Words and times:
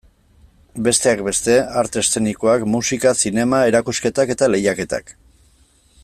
Besteak 0.87 1.19
beste, 1.27 1.57
arte 1.81 2.01
eszenikoak, 2.05 2.65
musika, 2.77 3.11
zinema, 3.27 3.63
erakusketak 3.73 4.37
eta 4.37 4.49
lehiaketak. 4.55 5.17